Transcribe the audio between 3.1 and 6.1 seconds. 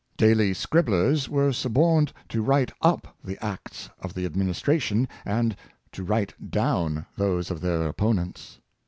the acts of the administration, and to